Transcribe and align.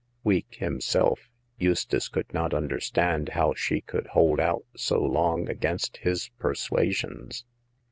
Weak 0.23 0.47
himself, 0.55 1.29
Eustace 1.59 2.07
could 2.07 2.33
not 2.33 2.55
understand 2.55 3.29
how 3.29 3.53
she 3.53 3.81
could 3.81 4.07
hold 4.07 4.39
out 4.39 4.65
so 4.75 4.99
long 4.99 5.47
against 5.47 5.97
his 5.97 6.29
persuasions. 6.39 7.45